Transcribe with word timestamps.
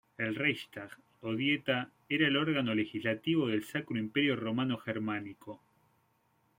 El 0.17 0.33
Reichstag 0.35 0.89
o 1.19 1.35
Dieta 1.35 1.91
era 2.09 2.27
el 2.27 2.35
órgano 2.35 2.73
legislativo 2.73 3.47
del 3.49 3.63
Sacro 3.63 3.99
Imperio 3.99 4.35
Romano 4.35 4.77
Germánico. 4.79 5.61